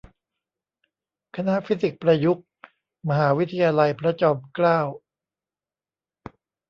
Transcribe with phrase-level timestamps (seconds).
[1.35, 2.45] คณะฟิสิกส์ประยุกต์
[3.09, 4.79] มหาวิทยาลัยพระจอมเกล้า